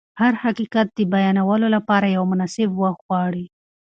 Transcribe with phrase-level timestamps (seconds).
[0.21, 3.45] هر حقیقت د بیانولو لپاره یو مناسب وخت غواړي.